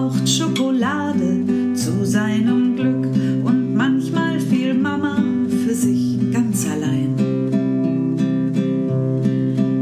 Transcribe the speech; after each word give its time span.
braucht 0.00 0.28
Schokolade 0.28 1.44
zu 1.74 2.06
seinem 2.06 2.74
Glück 2.74 3.06
und 3.44 3.74
manchmal 3.74 4.40
viel 4.40 4.72
Mama 4.72 5.22
für 5.64 5.74
sich 5.74 6.16
ganz 6.32 6.66
allein? 6.66 7.14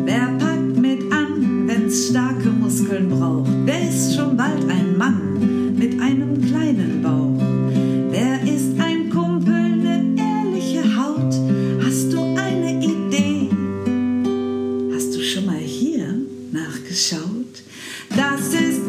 Wer 0.05 0.27
packt 0.39 0.77
mit 0.77 1.13
an, 1.13 1.69
wenn's 1.69 2.09
starke 2.09 2.51
Muskeln 2.51 3.09
braucht? 3.09 3.51
Wer 3.65 3.89
ist 3.89 4.17
schon 4.17 4.37
bald 4.37 4.69
ein 4.69 4.97
Mann 4.97 5.77
mit 5.79 6.01
einem 6.01 6.41
kleinen 6.45 7.01
Bauch? 7.01 7.41
Wer 8.11 8.43
ist 8.43 8.73
ein 8.81 9.11
Kumpel, 9.11 9.77
ne 9.77 10.17
ehrliche 10.17 10.83
Haut? 10.97 11.33
Hast 11.85 12.13
du 12.13 12.19
eine 12.35 12.85
Idee? 12.85 13.51
Hast 14.93 15.15
du 15.15 15.23
schon 15.23 15.47
mal 15.47 15.61
hier 15.61 16.09
nachgeschaut? 16.51 17.63
Das 18.17 18.49
ist 18.49 18.88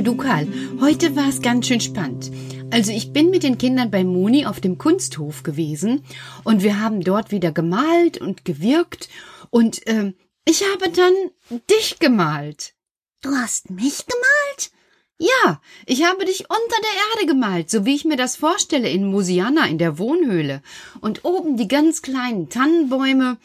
nie. 0.00 0.16
Karl, 0.16 0.16
du 0.16 0.16
Karl, 0.16 0.48
heute 0.80 1.16
war 1.16 1.28
es 1.28 1.42
ganz 1.42 1.66
schön 1.66 1.80
spannend. 1.80 2.30
Also 2.70 2.92
ich 2.92 3.12
bin 3.12 3.30
mit 3.30 3.42
den 3.42 3.58
Kindern 3.58 3.90
bei 3.90 4.04
Moni 4.04 4.46
auf 4.46 4.60
dem 4.60 4.78
Kunsthof 4.78 5.42
gewesen 5.42 6.04
und 6.44 6.62
wir 6.62 6.80
haben 6.80 7.00
dort 7.02 7.30
wieder 7.30 7.52
gemalt 7.52 8.18
und 8.18 8.44
gewirkt 8.44 9.08
und 9.50 9.80
ähm, 9.86 10.14
ich 10.44 10.62
habe 10.72 10.90
dann 10.90 11.12
dich 11.68 11.98
gemalt. 11.98 12.74
Du 13.22 13.30
hast 13.30 13.70
mich 13.70 14.06
gemalt? 14.06 14.70
Ja, 15.18 15.60
ich 15.84 16.04
habe 16.04 16.24
dich 16.24 16.40
unter 16.48 16.76
der 16.82 17.20
Erde 17.20 17.26
gemalt, 17.26 17.68
so 17.68 17.84
wie 17.84 17.94
ich 17.94 18.06
mir 18.06 18.16
das 18.16 18.36
vorstelle 18.36 18.88
in 18.88 19.10
Mosiana 19.10 19.66
in 19.66 19.76
der 19.76 19.98
Wohnhöhle. 19.98 20.62
Und 21.02 21.26
oben 21.26 21.58
die 21.58 21.68
ganz 21.68 22.00
kleinen 22.00 22.48
Tannenbäume. 22.48 23.36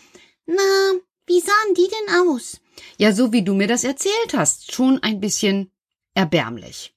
Na, 0.46 0.92
wie 1.28 1.42
sahen 1.42 1.74
die 1.76 1.90
denn 1.90 2.30
aus? 2.30 2.62
Ja, 2.98 3.12
so 3.12 3.34
wie 3.34 3.44
du 3.44 3.54
mir 3.54 3.68
das 3.68 3.84
erzählt 3.84 4.34
hast, 4.34 4.72
schon 4.72 5.04
ein 5.04 5.20
bisschen 5.20 5.70
erbärmlich. 6.16 6.96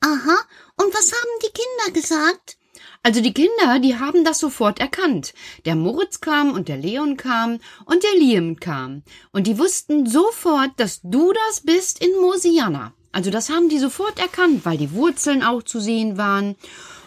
Aha, 0.00 0.38
und 0.76 0.94
was 0.94 1.12
haben 1.12 1.40
die 1.42 1.52
Kinder 1.52 2.00
gesagt? 2.00 2.56
Also 3.02 3.20
die 3.20 3.32
Kinder, 3.32 3.78
die 3.78 3.98
haben 3.98 4.24
das 4.24 4.38
sofort 4.38 4.78
erkannt. 4.78 5.34
Der 5.64 5.74
Moritz 5.74 6.20
kam 6.20 6.52
und 6.52 6.68
der 6.68 6.76
Leon 6.76 7.16
kam 7.16 7.58
und 7.86 8.02
der 8.02 8.14
Liam 8.14 8.60
kam. 8.60 9.02
Und 9.32 9.46
die 9.46 9.58
wussten 9.58 10.06
sofort, 10.06 10.70
dass 10.78 11.00
du 11.02 11.32
das 11.32 11.62
bist 11.62 12.02
in 12.02 12.12
Mosiana. 12.20 12.92
Also 13.12 13.30
das 13.30 13.50
haben 13.50 13.68
die 13.68 13.78
sofort 13.78 14.18
erkannt, 14.18 14.64
weil 14.64 14.78
die 14.78 14.92
Wurzeln 14.92 15.42
auch 15.42 15.62
zu 15.62 15.80
sehen 15.80 16.16
waren. 16.16 16.56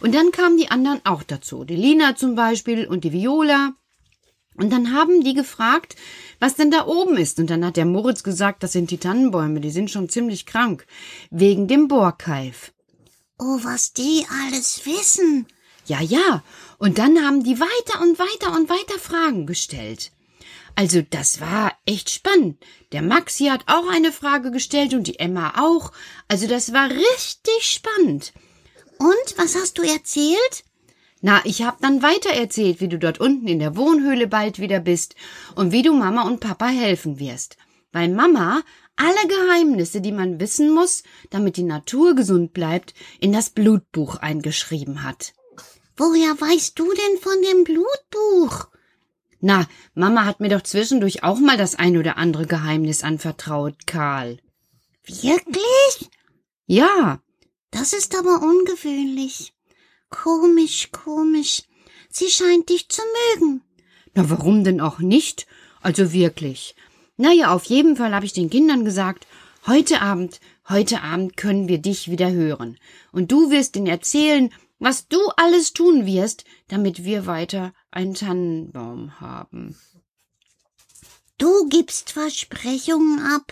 Und 0.01 0.13
dann 0.13 0.31
kamen 0.31 0.57
die 0.57 0.69
anderen 0.69 1.01
auch 1.05 1.23
dazu. 1.23 1.63
Die 1.63 1.75
Lina 1.75 2.15
zum 2.15 2.35
Beispiel 2.35 2.87
und 2.87 3.03
die 3.03 3.13
Viola. 3.13 3.73
Und 4.55 4.71
dann 4.71 4.93
haben 4.93 5.23
die 5.23 5.33
gefragt, 5.33 5.95
was 6.43 6.55
denn 6.55 6.71
da 6.71 6.87
oben 6.87 7.15
ist. 7.15 7.39
Und 7.39 7.49
dann 7.49 7.63
hat 7.63 7.77
der 7.77 7.85
Moritz 7.85 8.21
gesagt, 8.21 8.63
das 8.63 8.73
sind 8.73 8.91
die 8.91 8.97
Tannenbäume, 8.97 9.61
die 9.61 9.71
sind 9.71 9.89
schon 9.89 10.09
ziemlich 10.09 10.45
krank. 10.45 10.85
Wegen 11.31 11.69
dem 11.69 11.87
Borkeif. 11.87 12.73
Oh, 13.39 13.59
was 13.61 13.93
die 13.93 14.25
alles 14.45 14.85
wissen. 14.85 15.47
Ja, 15.85 16.01
ja. 16.01 16.43
Und 16.79 16.97
dann 16.97 17.25
haben 17.25 17.45
die 17.45 17.61
weiter 17.61 18.01
und 18.01 18.19
weiter 18.19 18.57
und 18.57 18.69
weiter 18.69 18.99
Fragen 18.99 19.45
gestellt. 19.45 20.11
Also 20.75 21.01
das 21.01 21.39
war 21.39 21.71
echt 21.85 22.09
spannend. 22.09 22.57
Der 22.91 23.03
Maxi 23.03 23.45
hat 23.45 23.63
auch 23.67 23.87
eine 23.89 24.11
Frage 24.11 24.51
gestellt 24.51 24.93
und 24.93 25.07
die 25.07 25.19
Emma 25.19 25.53
auch. 25.61 25.93
Also 26.27 26.47
das 26.47 26.73
war 26.73 26.89
richtig 26.89 27.61
spannend. 27.61 28.33
Und 28.97 29.37
was 29.37 29.55
hast 29.55 29.77
du 29.77 29.83
erzählt? 29.83 30.65
Na, 31.25 31.39
ich 31.45 31.63
hab 31.63 31.79
dann 31.79 32.01
weiter 32.01 32.31
erzählt, 32.31 32.81
wie 32.81 32.89
du 32.89 32.99
dort 32.99 33.17
unten 33.21 33.47
in 33.47 33.59
der 33.59 33.77
Wohnhöhle 33.77 34.27
bald 34.27 34.59
wieder 34.59 34.81
bist 34.81 35.15
und 35.55 35.71
wie 35.71 35.81
du 35.81 35.93
Mama 35.93 36.23
und 36.23 36.41
Papa 36.41 36.67
helfen 36.67 37.17
wirst. 37.17 37.55
Weil 37.93 38.09
Mama 38.09 38.61
alle 38.97 39.27
Geheimnisse, 39.29 40.01
die 40.01 40.11
man 40.11 40.41
wissen 40.41 40.73
muss, 40.73 41.03
damit 41.29 41.55
die 41.55 41.63
Natur 41.63 42.13
gesund 42.13 42.51
bleibt, 42.51 42.93
in 43.21 43.31
das 43.31 43.51
Blutbuch 43.51 44.17
eingeschrieben 44.17 45.03
hat. 45.03 45.33
Woher 45.95 46.41
weißt 46.41 46.77
du 46.77 46.91
denn 46.91 47.17
von 47.21 47.41
dem 47.41 47.63
Blutbuch? 47.63 48.67
Na, 49.39 49.65
Mama 49.93 50.25
hat 50.25 50.41
mir 50.41 50.49
doch 50.49 50.63
zwischendurch 50.63 51.23
auch 51.23 51.39
mal 51.39 51.55
das 51.55 51.75
ein 51.75 51.95
oder 51.95 52.17
andere 52.17 52.47
Geheimnis 52.47 53.01
anvertraut, 53.01 53.87
Karl. 53.87 54.39
Wirklich? 55.05 56.09
Ja. 56.65 57.21
Das 57.71 57.93
ist 57.93 58.13
aber 58.13 58.41
ungewöhnlich. 58.41 59.52
Komisch, 60.13 60.91
komisch. 60.91 61.63
Sie 62.07 62.29
scheint 62.29 62.69
dich 62.69 62.87
zu 62.87 63.01
mögen. 63.35 63.63
Na, 64.13 64.29
warum 64.29 64.63
denn 64.63 64.79
auch 64.79 64.99
nicht? 64.99 65.47
Also 65.81 66.13
wirklich. 66.13 66.75
Naja, 67.17 67.51
auf 67.51 67.65
jeden 67.65 67.95
Fall 67.95 68.13
habe 68.13 68.25
ich 68.25 68.31
den 68.31 68.51
Kindern 68.51 68.85
gesagt, 68.85 69.25
heute 69.65 70.01
Abend, 70.01 70.39
heute 70.69 71.01
Abend 71.01 71.35
können 71.35 71.67
wir 71.67 71.79
dich 71.79 72.11
wieder 72.11 72.31
hören. 72.31 72.77
Und 73.11 73.31
du 73.31 73.49
wirst 73.49 73.75
ihnen 73.75 73.87
erzählen, 73.87 74.53
was 74.77 75.07
du 75.07 75.17
alles 75.35 75.73
tun 75.73 76.05
wirst, 76.05 76.45
damit 76.67 77.03
wir 77.03 77.25
weiter 77.25 77.73
einen 77.89 78.13
Tannenbaum 78.13 79.19
haben. 79.19 79.75
Du 81.39 81.67
gibst 81.69 82.11
Versprechungen 82.11 83.19
ab. 83.19 83.51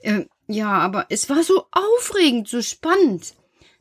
Äh, 0.00 0.24
ja, 0.48 0.70
aber 0.70 1.06
es 1.10 1.28
war 1.28 1.42
so 1.42 1.66
aufregend, 1.72 2.48
so 2.48 2.62
spannend. 2.62 3.34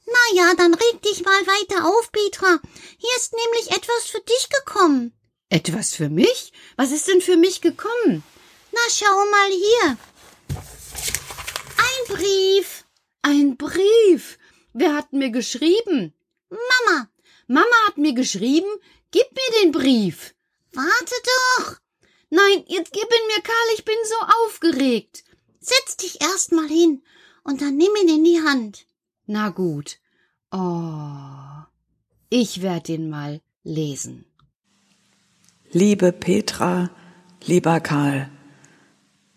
Na 0.06 0.36
ja, 0.36 0.54
dann 0.56 0.74
reg 0.74 1.02
dich 1.02 1.24
mal 1.24 1.48
weiter 1.48 1.86
auf, 1.86 2.12
Petra. 2.12 2.60
Hier 2.98 3.16
ist 3.18 3.34
nämlich 3.34 3.72
etwas 3.72 4.06
für 4.06 4.22
dich 4.22 4.50
gekommen. 4.50 5.14
Etwas 5.50 5.94
für 5.94 6.10
mich? 6.10 6.52
Was 6.78 6.92
ist 6.92 7.08
denn 7.08 7.22
für 7.22 7.38
mich 7.38 7.62
gekommen? 7.62 8.24
Na, 8.72 8.80
schau 8.90 9.26
mal 9.32 9.52
hier. 9.52 9.98
Ein 11.78 12.16
Brief. 12.16 12.86
Ein 13.22 13.58
Brief. 13.58 14.38
Wer 14.74 14.96
hat 14.96 15.14
mir 15.14 15.30
geschrieben? 15.30 16.14
Mama. 16.50 17.10
Mama 17.48 17.76
hat 17.88 17.98
mir 17.98 18.14
geschrieben, 18.14 18.70
gib 19.12 19.28
mir 19.32 19.62
den 19.62 19.72
Brief. 19.72 20.34
Warte 20.72 21.16
doch. 21.58 21.76
Nein, 22.30 22.64
jetzt 22.68 22.92
gib 22.92 23.04
ihn 23.04 23.28
mir, 23.28 23.42
Karl, 23.44 23.76
ich 23.76 23.86
bin 23.86 23.98
so 24.06 24.16
aufgeregt. 24.44 25.24
Setz 25.60 25.98
dich 25.98 26.22
erst 26.22 26.52
mal 26.52 26.68
hin 26.68 27.04
und 27.44 27.62
dann 27.62 27.78
nimm 27.78 27.96
ihn 28.02 28.10
in 28.10 28.24
die 28.24 28.42
Hand. 28.42 28.86
Na 29.26 29.50
gut. 29.50 30.00
Oh, 30.52 31.64
ich 32.30 32.62
werde 32.62 32.94
ihn 32.94 33.10
mal 33.10 33.40
lesen. 33.64 34.26
Liebe 35.72 36.12
Petra, 36.12 36.90
lieber 37.46 37.80
Karl, 37.80 38.30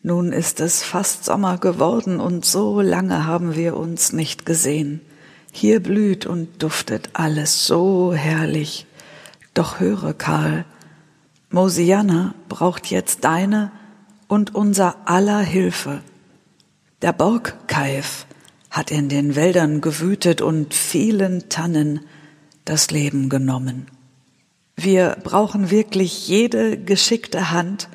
nun 0.03 0.33
ist 0.33 0.61
es 0.61 0.83
fast 0.83 1.25
Sommer 1.25 1.59
geworden 1.59 2.21
und 2.21 2.45
so 2.45 2.81
lange 2.81 3.27
haben 3.27 3.55
wir 3.55 3.77
uns 3.77 4.13
nicht 4.13 4.45
gesehen. 4.45 5.01
Hier 5.53 5.81
blüht 5.81 6.27
und 6.27 6.63
duftet 6.63 7.11
alles 7.15 7.67
so 7.67 8.13
herrlich. 8.13 8.87
Doch 9.55 9.81
höre, 9.81 10.15
Karl, 10.15 10.65
Mosiana 11.51 12.35
braucht 12.49 12.89
jetzt 12.89 13.25
deine 13.25 13.71
und 14.29 14.55
unser 14.55 15.09
aller 15.09 15.41
Hilfe. 15.41 16.03
Der 17.03 17.13
Borgkeif 17.13 18.26
hat 18.77 18.91
in 18.91 19.09
den 19.09 19.37
Wäldern 19.37 19.81
gewütet 19.81 20.43
und 20.43 20.75
vielen 20.75 21.49
Tannen 21.49 22.01
das 22.67 22.91
Leben 22.91 23.31
genommen. 23.31 23.87
Wir 24.77 25.17
brauchen 25.25 25.71
wirklich 25.71 26.29
jede 26.29 26.77
geschickte 26.77 27.51
Hand, 27.51 27.89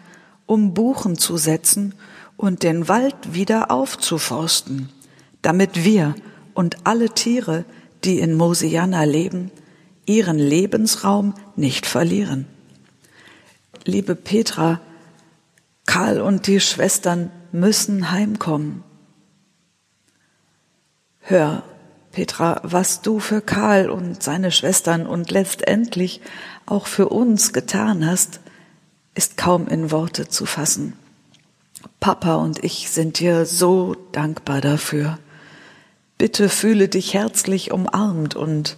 um 0.48 0.74
Buchen 0.74 1.20
zu 1.20 1.38
setzen 1.38 1.94
und 2.36 2.64
den 2.64 2.88
Wald 2.88 3.16
wieder 3.34 3.70
aufzuforsten, 3.70 4.90
damit 5.44 5.86
wir 5.86 6.16
und 6.56 6.78
alle 6.86 7.12
Tiere, 7.12 7.64
die 8.04 8.20
in 8.20 8.34
Mosiana 8.34 9.04
leben, 9.04 9.52
ihren 10.08 10.40
Lebensraum 10.40 11.36
nicht 11.56 11.86
verlieren. 11.86 12.48
Liebe 13.86 14.16
Petra, 14.16 14.82
Karl 15.86 16.22
und 16.22 16.48
die 16.48 16.60
Schwestern 16.60 17.30
müssen 17.52 18.10
heimkommen. 18.10 18.84
Hör, 21.22 21.64
Petra, 22.12 22.60
was 22.64 23.02
du 23.02 23.20
für 23.20 23.42
Karl 23.42 23.90
und 23.90 24.22
seine 24.22 24.52
Schwestern 24.52 25.06
und 25.06 25.32
letztendlich 25.32 26.22
auch 26.66 26.88
für 26.88 27.10
uns 27.10 27.54
getan 27.54 28.06
hast, 28.06 28.42
ist 29.16 29.38
kaum 29.38 29.68
in 29.68 29.92
Worte 29.92 30.28
zu 30.28 30.46
fassen. 30.46 30.94
Papa 32.00 32.36
und 32.36 32.64
ich 32.64 32.90
sind 32.90 33.20
dir 33.20 33.46
so 33.46 33.96
dankbar 34.12 34.62
dafür. 34.62 35.20
Bitte 36.18 36.50
fühle 36.50 36.88
dich 36.88 37.14
herzlich 37.14 37.72
umarmt 37.72 38.36
und 38.36 38.78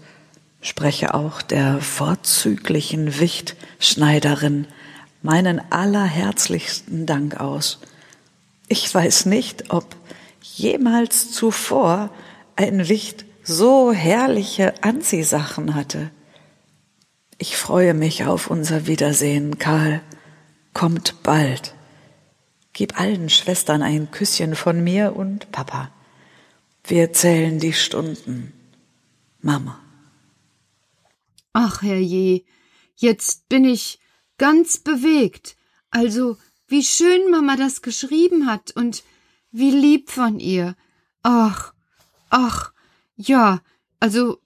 spreche 0.62 1.14
auch 1.14 1.42
der 1.42 1.82
vorzüglichen 1.82 3.20
Wichtschneiderin 3.20 4.68
meinen 5.22 5.62
allerherzlichsten 5.72 7.06
Dank 7.06 7.40
aus. 7.40 7.80
Ich 8.68 8.94
weiß 8.94 9.26
nicht, 9.26 9.72
ob 9.72 9.96
jemals 10.42 11.32
zuvor 11.32 12.10
ein 12.56 12.88
Wicht 12.90 13.26
so 13.44 13.92
herrliche 13.92 14.84
Anziehsachen 14.84 15.76
hatte. 15.76 16.12
Ich 17.38 17.58
freue 17.58 17.94
mich 17.94 18.26
auf 18.26 18.50
unser 18.50 18.88
Wiedersehen, 18.88 19.58
Karl. 19.58 20.02
Kommt 20.74 21.24
bald. 21.24 21.76
Gib 22.72 23.00
allen 23.00 23.30
Schwestern 23.30 23.82
ein 23.82 24.12
Küsschen 24.12 24.56
von 24.56 24.84
mir 24.84 25.16
und 25.16 25.52
Papa. 25.52 25.92
Wir 26.84 27.14
zählen 27.14 27.60
die 27.60 27.74
Stunden. 27.74 28.54
Mama. 29.42 29.80
Ach, 31.54 31.82
herrje, 31.82 32.44
jetzt 32.96 33.48
bin 33.50 33.66
ich 33.66 34.00
ganz 34.38 34.80
bewegt. 34.80 35.56
Also, 35.92 36.38
wie 36.68 36.84
schön 36.84 37.30
Mama 37.30 37.56
das 37.56 37.82
geschrieben 37.82 38.48
hat 38.48 38.72
und 38.72 39.04
wie 39.52 39.72
lieb 39.72 40.10
von 40.10 40.40
ihr. 40.40 40.76
Ach, 41.22 41.74
ach, 42.34 42.74
ja, 43.16 43.62
also, 44.00 44.40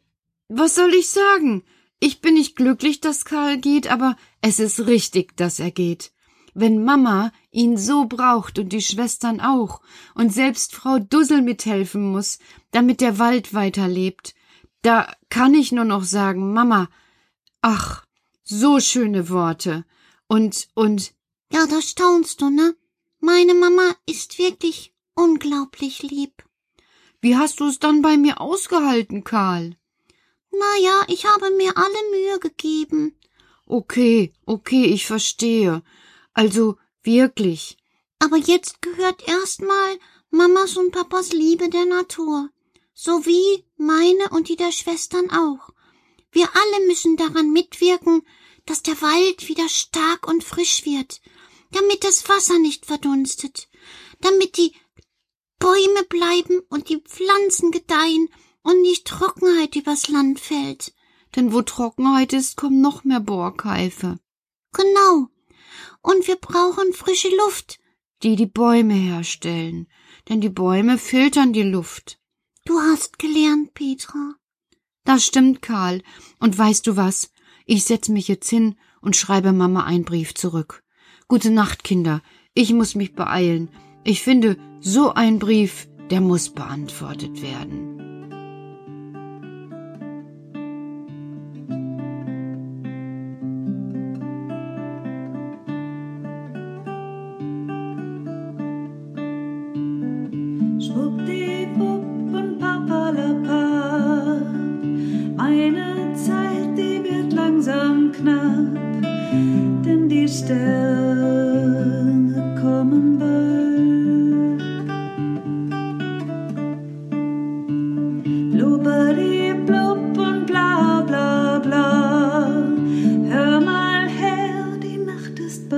was 0.48 0.76
soll 0.76 0.94
ich 0.94 1.10
sagen? 1.10 1.64
Ich 2.00 2.22
bin 2.22 2.36
nicht 2.36 2.56
glücklich, 2.56 3.02
dass 3.02 3.26
Karl 3.26 3.58
geht, 3.58 3.88
aber 3.88 4.16
es 4.42 4.60
ist 4.60 4.86
richtig, 4.86 5.36
dass 5.36 5.60
er 5.60 5.72
geht 5.72 6.12
wenn 6.58 6.84
Mama 6.84 7.32
ihn 7.52 7.78
so 7.78 8.06
braucht 8.06 8.58
und 8.58 8.70
die 8.70 8.82
Schwestern 8.82 9.40
auch 9.40 9.80
und 10.16 10.34
selbst 10.34 10.74
Frau 10.74 10.98
Dussel 10.98 11.44
mithelfen 11.44 12.12
muss, 12.12 12.40
damit 12.72 13.00
der 13.00 13.20
Wald 13.20 13.54
weiterlebt, 13.54 14.34
da 14.82 15.14
kann 15.30 15.54
ich 15.54 15.72
nur 15.72 15.86
noch 15.86 16.04
sagen, 16.04 16.54
Mama, 16.54 16.90
ach, 17.62 18.06
so 18.44 18.80
schöne 18.80 19.30
Worte. 19.30 19.86
Und, 20.28 20.68
und. 20.74 21.14
Ja, 21.54 21.68
da 21.68 21.80
staunst 21.80 22.42
du, 22.42 22.50
ne? 22.50 22.76
Meine 23.20 23.54
Mama 23.54 23.96
ist 24.08 24.40
wirklich 24.40 24.96
unglaublich 25.14 26.02
lieb. 26.02 26.44
Wie 27.22 27.36
hast 27.36 27.60
du 27.60 27.66
es 27.68 27.80
dann 27.80 28.02
bei 28.02 28.18
mir 28.18 28.40
ausgehalten, 28.40 29.24
Karl? 29.24 29.76
Na 30.52 30.78
ja, 30.82 31.04
ich 31.08 31.26
habe 31.26 31.52
mir 31.52 31.76
alle 31.78 32.12
Mühe 32.12 32.40
gegeben. 32.40 33.18
Okay, 33.66 34.34
okay, 34.46 34.86
ich 34.86 35.06
verstehe. 35.06 35.84
Also 36.34 36.78
wirklich. 37.04 37.78
Aber 38.20 38.38
jetzt 38.38 38.82
gehört 38.82 39.28
erstmal 39.28 40.00
Mamas 40.30 40.78
und 40.78 40.92
Papas 40.92 41.34
Liebe 41.34 41.70
der 41.70 41.86
Natur, 41.86 42.50
sowie 42.94 43.66
meine 43.78 44.30
und 44.32 44.50
die 44.50 44.56
der 44.56 44.72
Schwestern 44.72 45.30
auch. 45.32 45.70
Wir 46.32 46.50
alle 46.54 46.88
müssen 46.88 47.18
daran 47.18 47.52
mitwirken, 47.52 48.22
dass 48.66 48.84
der 48.84 49.02
Wald 49.02 49.48
wieder 49.48 49.68
stark 49.70 50.28
und 50.28 50.44
frisch 50.44 50.86
wird, 50.86 51.22
damit 51.72 52.04
das 52.04 52.28
Wasser 52.30 52.60
nicht 52.60 52.86
verdunstet, 52.86 53.70
damit 54.22 54.58
die 54.58 54.74
Bäume 55.60 56.04
bleiben 56.10 56.62
und 56.70 56.90
die 56.90 56.98
Pflanzen 56.98 57.72
gedeihen 57.72 58.30
und 58.64 58.82
nicht 58.82 59.08
Trockenheit 59.08 59.76
übers 59.76 60.08
Land 60.08 60.40
fällt. 60.40 60.94
Denn 61.36 61.54
wo 61.54 61.62
Trockenheit 61.62 62.34
ist, 62.34 62.58
kommen 62.58 62.82
noch 62.82 63.04
mehr 63.04 63.20
Borkeife. 63.20 64.20
Genau. 64.74 65.28
Und 66.02 66.28
wir 66.28 66.36
brauchen 66.36 66.94
frische 66.94 67.36
Luft. 67.36 67.80
Die 68.24 68.36
die 68.36 68.46
Bäume 68.46 68.94
herstellen. 68.94 69.88
Denn 70.30 70.42
die 70.42 70.50
Bäume 70.50 70.98
filtern 70.98 71.54
die 71.54 71.64
Luft. 71.64 72.20
Du 72.66 72.80
hast 72.80 73.20
gelernt, 73.20 73.74
Petra. 73.74 74.36
Das 75.04 75.26
stimmt, 75.26 75.62
Karl. 75.62 76.04
Und 76.40 76.58
weißt 76.58 76.86
du 76.88 76.98
was? 76.98 77.32
Ich 77.66 77.84
setz 77.86 78.10
mich 78.10 78.28
jetzt 78.28 78.50
hin 78.50 78.76
und 79.02 79.16
schreibe 79.16 79.54
Mama 79.54 79.84
einen 79.84 80.04
Brief 80.04 80.34
zurück. 80.34 80.84
Gute 81.28 81.52
Nacht, 81.52 81.84
Kinder. 81.84 82.22
Ich 82.54 82.74
muss 82.74 82.96
mich 82.96 83.14
beeilen. 83.14 83.70
Ich 84.04 84.22
finde, 84.22 84.58
so 84.80 85.14
ein 85.14 85.40
Brief, 85.40 85.88
der 86.10 86.22
muss 86.22 86.50
beantwortet 86.50 87.42
werden. 87.42 87.98
Schwuppdiwupp 100.80 101.27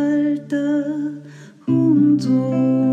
Nacht 0.09 0.53
ist 0.53 1.29
bald 1.67 2.88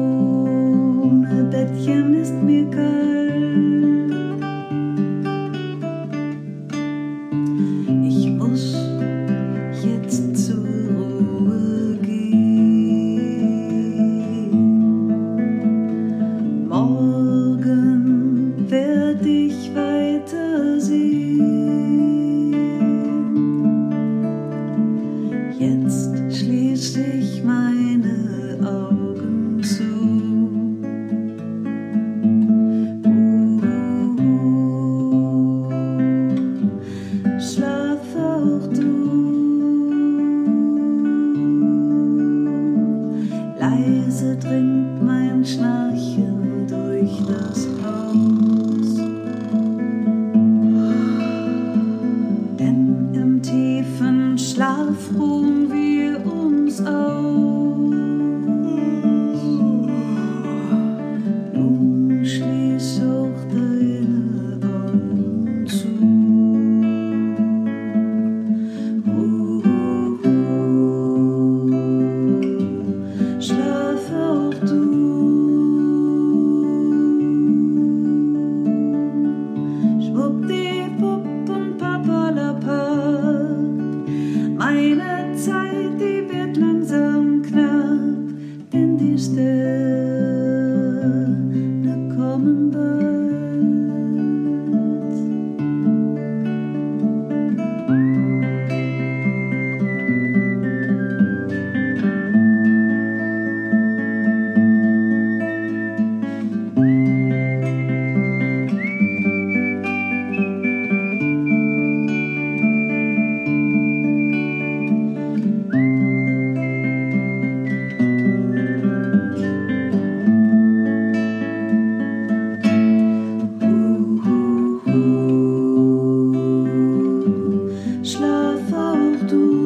tu 129.26 129.65